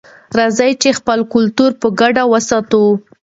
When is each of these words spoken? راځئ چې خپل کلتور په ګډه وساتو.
راځئ 0.37 0.71
چې 0.81 0.89
خپل 0.99 1.19
کلتور 1.33 1.71
په 1.81 1.87
ګډه 1.99 2.23
وساتو. 2.31 2.83